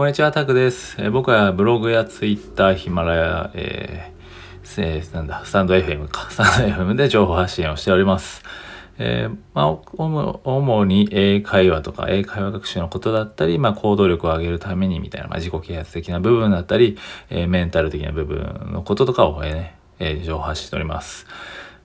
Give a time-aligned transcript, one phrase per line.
[0.00, 0.96] こんにちは、タクです。
[0.98, 8.42] えー僕はブログやツイッター、ヒマラヤ、えーえーなんだ、スタンド FM か、 スタンド FM で情報発信をしております。
[8.96, 9.66] えーまあ、
[9.98, 16.96] 主に英会話とか英会話学習のことだったり、まあ、行動力を上げるためにみたいな、まあ、自己啓発的な部分だったり、
[17.28, 21.26] えーメンタル的な部分のこととかを、えーねえー情報発信しております。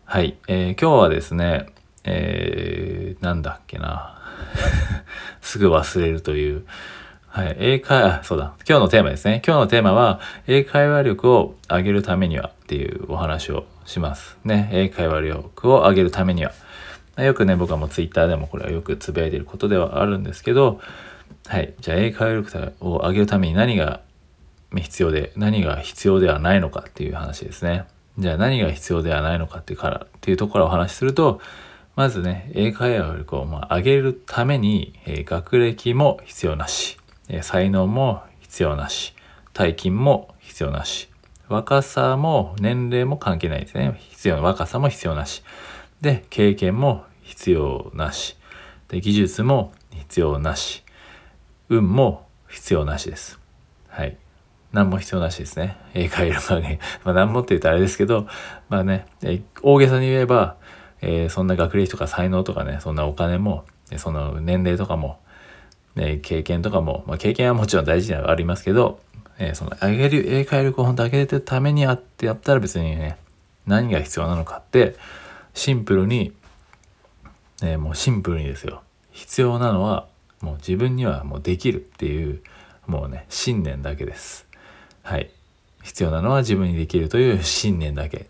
[0.06, 1.66] はい、えー今日はですね、
[2.06, 4.22] えーなんだっけな。
[5.42, 6.64] すぐ忘れるという。
[7.36, 7.56] はい。
[7.60, 8.54] 英会話、そうだ。
[8.66, 9.42] 今日のテーマですね。
[9.46, 14.38] 今日のテーマは、英会話力を上げるためにはっていうお話をします。
[14.46, 14.70] ね。
[14.72, 16.54] 英会話力を上げるためには。
[17.18, 20.80] よくね、僕はもうツイッターでもこれはよくつぶやいてることではあるんですけど、
[21.48, 21.74] はい。
[21.82, 24.00] じゃあ、英会話力を上げるために何が
[24.74, 27.84] 必要で、何が必要ではないのかっていう話ですね。
[28.18, 31.42] じゃあ、何が必要ではないのかっていうから、っていうところをお話しすると、
[31.98, 36.98] まずね、英会話力をま上げるために、え学歴も必要なし、
[37.30, 39.16] え才能も必要なし、
[39.54, 41.10] 大金も必要なし、
[41.48, 43.96] 若さも年齢も関係ないですね。
[44.00, 45.44] 必要な、若さも必要なし。
[46.02, 48.38] で、経験も必要なし。
[48.88, 50.84] で、技術も必要なし。
[51.70, 53.40] 運も必要なしです。
[53.90, 54.18] はい。
[54.72, 55.78] 何も必要なしですね。
[55.94, 56.80] 英会話力上げ。
[57.06, 58.28] まあ何もって言うとあれですけど、
[58.70, 59.06] まあね、
[59.62, 60.58] 大げさに言えば、
[61.02, 65.20] えーそんな学歴とか才能とかね、そんなお金も、えその年齢とかも、
[65.96, 69.00] ね、経験とかも、まあ、経験はもちろん大事ではありますけど、
[69.38, 73.18] えーその上げる、英会話力を本当上げてるためにやってやったら別にね、
[73.66, 74.96] 何が必要なのかって、
[75.54, 76.34] シンプルに、
[77.62, 78.82] ね、もうシンプルにですよ。
[79.12, 80.08] 必要なのは、
[80.42, 82.42] もう自分にはもうできるっていう、
[82.88, 84.46] もうね、信念だけです。
[85.02, 85.32] はい。
[85.84, 88.28] 必要なのは自分にできるという信念だけ。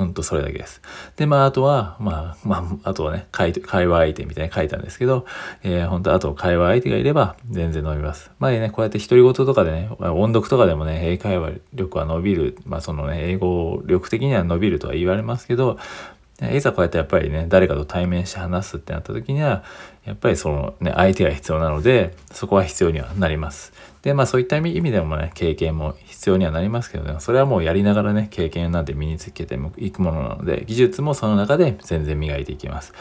[0.00, 0.80] ほんとそれだけです。
[1.16, 5.26] で、まあ、あとは、まあ、まあ、あとはね、会会話相手みたいに書いたんですけど、
[5.62, 8.30] えー、本当あと会話相手がいれば全然伸びます。
[8.38, 15.78] まあね、こうやって独り言とかでね、音読とかでもね、英会話力は伸びる、まあそのね、英語力的には伸びるとは言われますけど、
[16.48, 19.62] いざこうやってやっぱりね、誰かと対面して話すってなった時には、
[20.04, 23.72] やっぱりそのね、相手が必要なので、そこは必要にはなります。
[24.02, 32.94] で、まあそういった意味でもね、経験も必要にはなりますけどね、それはもうやりながらね、経験なんて身につけていくものなので、技術もその中で全然磨いていきます。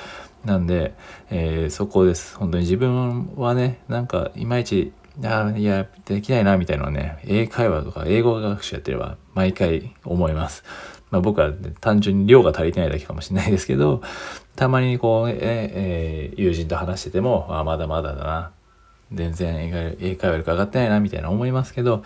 [0.43, 0.93] なんで、
[1.29, 2.35] えーそこです。
[2.37, 4.91] 本当に自分はね、なんかいまいち、
[5.23, 10.63] あいや、できないな、みたいなのね、英会話とか英語学習やってれば毎回思います。
[11.11, 14.01] まあ僕は、ね、単純に量が足りてないだけかもしれないですけど、
[14.55, 18.51] たまにこう、ええー友人と話してても、あまだまだだな。
[19.11, 22.03] 全然英会英会話力上がってないな、みたいな思いますけど、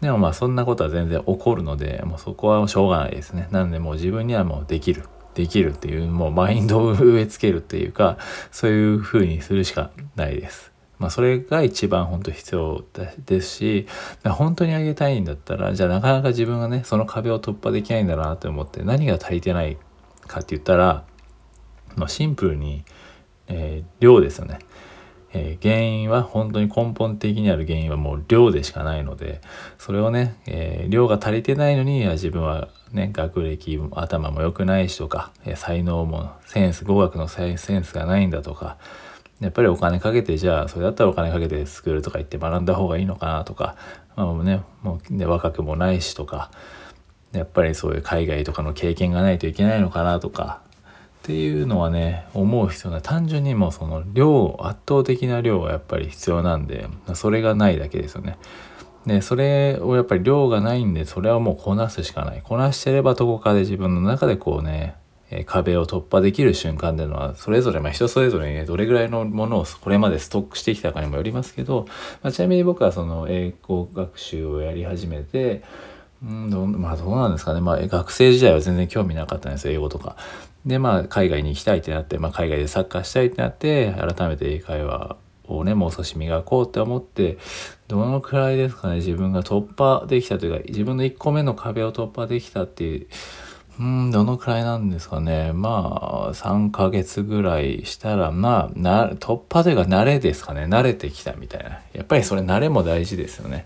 [0.00, 3.48] でもまあそんなことは全然起こるので、もうそこはしょうがないですね。
[3.50, 5.04] なのでもう自分にはもうできる。
[5.34, 8.18] できるっていう、もうマインドを植え付けるっていうか、
[8.50, 10.71] そういう風にするしかないです。
[11.02, 12.84] まあそれが一番本当必要
[13.26, 13.86] ですし、
[14.24, 19.78] 本当にあげたいんだったら、じゃあなかなか自分がね、その壁を突破できないんだなと思って、何が足りてない
[20.28, 21.04] かって言ったら、
[21.96, 22.84] まあ、シンプルに、
[23.48, 24.60] えー量ですよね。
[25.32, 29.40] えー原因は本当に根本的にある原因はもう量でしかないので
[29.78, 38.78] それをね、えー量が足りてないのにいや自分はね学歴も頭も良くないしとか、えー才能もセンス語学のセンスがないんだとか
[39.42, 43.76] やっぱりお金かけてじゃあそれだったらお金かけてスクールとか行って学んだ方がいいのかなとか、
[44.16, 46.50] まあねもうね若くもないしとか
[47.32, 50.60] やっぱりそういう海外とかの経験がないといけないのかなとか
[51.22, 58.38] っていうのはね思う必要な単純にもうその量圧倒的な量がやっぱり必要なんでそれがないだけですよね。
[59.06, 64.94] でそれをやっぱり量がないんでそれはもうこなすしかないこなしてればどこかで自分の中でこうね
[65.34, 71.86] え壁を突破できる瞬間でのはそれぞれ、まあ、人それぞれにねどれぐらいのものをこれまでストックしてきたかにもよりますけど、
[72.22, 75.62] まあ、ちなみに僕はその英語学習をやり始めて
[76.22, 80.16] うんどまあどうなんですかね、まあ、学生時代は全然興味なかったんですよ英語とか。
[80.66, 85.16] でまあ海外に行きたいってなって、まあ、海外でサッカーしたいってなって改めて英会話
[85.48, 87.38] をねもう少し磨こうって思って
[87.88, 93.06] どのくらいですかね自分が突破できたというか自分の1個目の壁を突破できたっていう
[93.80, 95.52] うんどのくらいなんですかね。
[95.52, 100.64] まあ3ヶ月ぐらいしたらまあな突破というか慣れですかね。
[100.64, 101.80] 慣れてきたみたいな。
[101.92, 103.64] やっぱりそれ慣れも大事ですよね。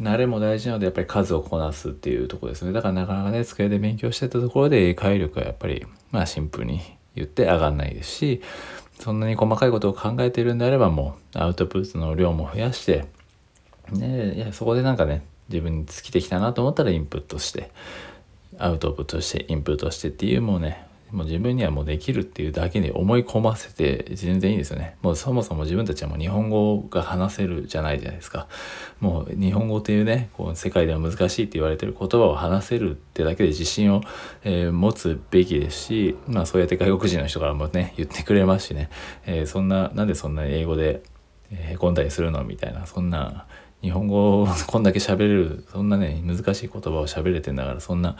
[0.00, 2.72] 慣れも大事なのでやっぱり数をこなすっていうとこですね。
[2.72, 6.80] だからなかなかね机で勉強してたところで英会力はやっぱりまあシンプルに
[7.14, 8.42] 言って上がんないですし
[8.98, 13.06] そんなに細かいことを考えているんであればもうアウトプットの量も増やして
[13.90, 17.70] ねいやそこでなんかね自分に尽きてきたなと思ったらインプットして
[18.58, 24.96] アウトプットしてインプットしてっていうもうねもう自分にはもうできるっていうだけに思い込ませて全然いいですよね。
[25.00, 28.48] もうそもそも自分たちはもう日本語が話せるじゃないじゃないですか。
[28.98, 34.02] もう日本語っていうねこう世界では難しいって言われてる言葉を話せるってだけで自信を、
[34.42, 38.90] えー、持つべきですしまあそうやって外国人の人からもね言ってくれますしね、
[39.24, 41.04] えー、そんななんでそんな英語で
[41.52, 42.42] へこんだりするの？
[42.42, 43.46] みたいなそんな
[43.84, 48.16] 日本語こんだけ喋れるそんなね難しい言葉を喋れてんだからそんな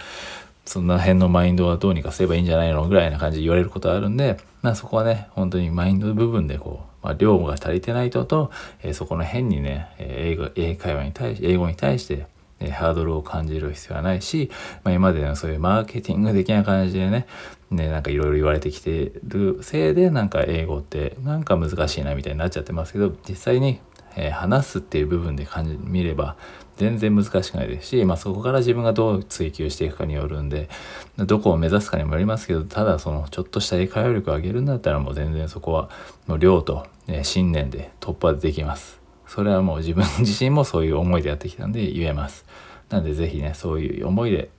[0.67, 8.51] そんな辺のマインドはどうにかすればいいんじゃないのぐらいな感じで言われることあるんで、まあそこはね、本当にマインド部分でこう、まあ量が足りてない人と、
[8.83, 12.27] えー、そこの辺にね、英語、英会話に対し、英語に対して、
[12.61, 14.51] え、ハードルを感じる必要はないし、
[14.85, 17.27] まあ今までのそういうマーケティング的な感じでね、
[17.71, 23.81] ね、なんかいろいろ言われてきてるせいで、なんか英語ってなんか難しいなみたいになっちゃってますけど、実際に
[24.17, 26.37] えー、話すっていう部分で感じ見れば
[26.77, 30.69] 全然難しくないですし、まあ、そこから自分がどう追求していくかによるんで
[31.17, 35.89] どこを目指すかにもよりますけどただそのちょっとした英会話力を上げるんだったらもう全然そこは
[36.27, 39.01] もう量と、ね、信念で突破できます。
[39.27, 42.45] それはもう自分自身もそういう思いでやってきたんで言えます。
[42.91, 44.51] なんで是非ねそういう思いで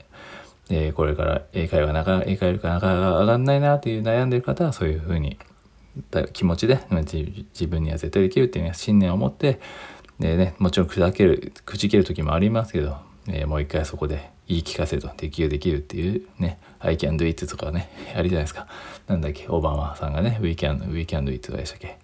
[0.69, 5.37] えー、これから英会話なか英会話がなかなか上がんないなっていう悩んでる方はそういうふうに
[6.33, 9.59] 気持ちで自分には絶対できるっていう、信念を持って
[10.19, 12.97] でねもちろん砕けるくじける時もありますけど、
[13.27, 18.67] えー、もう一回そこで言い聞かせるとできるできるっていうね I can do it とかねありじゃないですか。
[19.07, 21.97] なんだっけオバマさんがね We can, we can do it でしたっけ？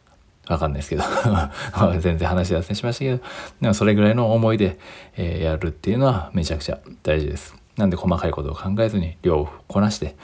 [0.48, 1.04] わかんないですけど。
[2.02, 3.24] 全然話脱線しましたけど。
[3.62, 4.80] でもそれぐらいの思いで、
[5.16, 7.56] えー、やるっていうのはめちゃくちゃ大事です。
[7.78, 10.16] なんで細かいことを考えずに量をこなして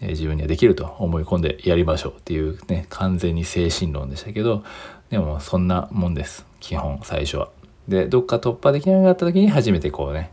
[0.00, 4.62] え自分にはできると思い込んでやりましょうっていうね完全に精神論でしたけど
[5.10, 7.48] でもそんなもんです基本最初は。
[7.88, 10.32] でどっか突破できなかった時に初めてこうね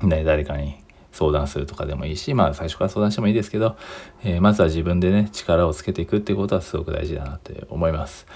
[0.00, 3.76] 誰かに相談するとかでもいいしまあ最初から相談してもいいですけど、
[4.24, 8.26] えー、まずは自分でね力をつけていくってことはすごく大事だなって思います。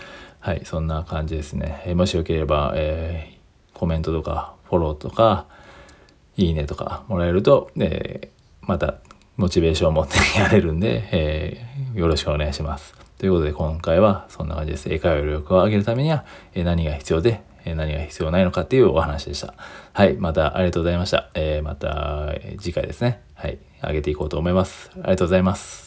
[0.41, 1.83] はいそんな感じですね。
[1.87, 5.47] えー、もしよければ、えー、コメントとかフォローとか
[6.37, 8.31] いいねとかもらえると、え
[8.61, 8.99] また
[9.37, 12.95] モチベーションを持ってやれるんで、えー、よろしくお願いします。
[13.19, 14.93] ということで今回はそんな感じです。
[14.93, 16.25] 英会話力を上げるためには
[16.55, 19.55] 何が必要で何が必要ないのかっていうお話でした。
[19.93, 20.15] はい。
[20.15, 21.31] またありがとうございました。
[21.35, 23.23] えー、また次回ですね。
[23.35, 23.59] はい。
[23.83, 24.91] 上げていこうと思います。
[24.95, 25.86] ありがとうございます。